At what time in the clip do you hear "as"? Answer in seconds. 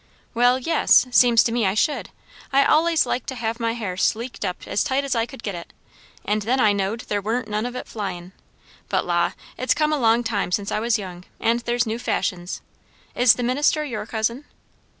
4.65-4.83, 5.03-5.13